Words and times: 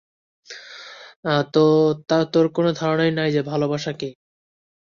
তো, 1.53 1.59
তোর 2.33 2.45
কোনো 2.55 2.69
ধারণাই 2.73 3.11
নেই 3.17 3.29
যে, 3.35 3.41
ভালোবাসা 3.43 3.91
কী? 3.93 4.09